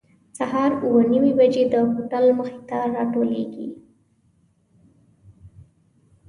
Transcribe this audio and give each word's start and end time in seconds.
سهار 0.37 0.71
اوه 0.83 1.01
نیمې 1.11 1.31
بجې 1.39 1.63
د 1.73 1.75
هوټل 1.91 2.25
مخې 2.37 2.59
ته 2.69 2.77
راټولېږو. 2.93 3.67